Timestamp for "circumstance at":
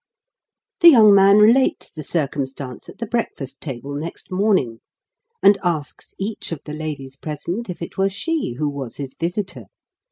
2.01-2.97